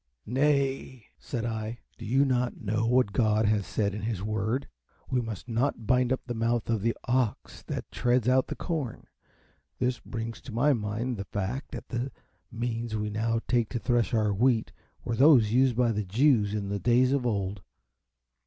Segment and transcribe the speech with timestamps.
[0.25, 4.67] "Nay," said I, "do you not know what God has said in his Word?
[5.11, 9.05] We must not bind up the mouth of the ox that treads out the corn.
[9.77, 12.11] This brings to my mind the fact that the
[12.51, 14.71] means we now take to thresh our wheat
[15.05, 17.61] were those used by the Jews in the days of old."